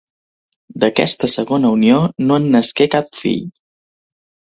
D'aquesta 0.83 1.29
segona 1.35 1.71
unió 1.77 2.01
no 2.25 2.41
en 2.43 2.51
nasqué 2.59 2.91
cap 2.99 3.17
fill. 3.25 3.49